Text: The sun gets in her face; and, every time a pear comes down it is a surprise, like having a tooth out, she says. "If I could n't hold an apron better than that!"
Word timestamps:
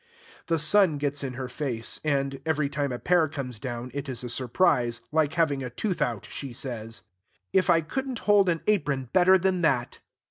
The 0.47 0.57
sun 0.57 0.97
gets 0.97 1.23
in 1.23 1.33
her 1.33 1.47
face; 1.47 1.99
and, 2.03 2.41
every 2.43 2.69
time 2.69 2.91
a 2.91 2.97
pear 2.97 3.27
comes 3.27 3.59
down 3.59 3.91
it 3.93 4.09
is 4.09 4.23
a 4.23 4.29
surprise, 4.29 5.01
like 5.11 5.33
having 5.33 5.61
a 5.63 5.69
tooth 5.69 6.01
out, 6.01 6.25
she 6.25 6.53
says. 6.53 7.03
"If 7.53 7.69
I 7.69 7.81
could 7.81 8.09
n't 8.09 8.17
hold 8.25 8.49
an 8.49 8.61
apron 8.65 9.09
better 9.13 9.37
than 9.37 9.61
that!" 9.61 9.99